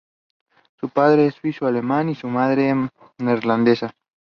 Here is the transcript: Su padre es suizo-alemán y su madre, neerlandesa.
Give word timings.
Su 0.79 0.89
padre 0.89 1.27
es 1.27 1.35
suizo-alemán 1.35 2.09
y 2.09 2.15
su 2.15 2.25
madre, 2.27 2.73
neerlandesa. 3.19 3.93